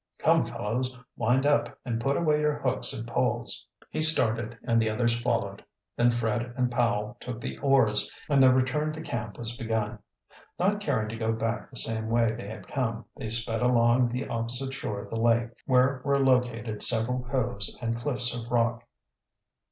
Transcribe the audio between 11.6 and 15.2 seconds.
the same way they had come, they sped along the opposite shore of the